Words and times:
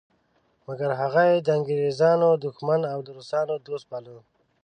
مګر 0.67 0.91
هغه 1.01 1.23
یې 1.29 1.37
د 1.41 1.47
انګریزانو 1.57 2.29
دښمن 2.45 2.81
او 2.93 2.99
د 3.05 3.07
روسانو 3.17 3.55
دوست 3.67 3.85
باله. 3.91 4.15